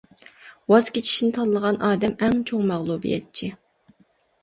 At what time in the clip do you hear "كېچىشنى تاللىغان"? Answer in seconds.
0.95-1.79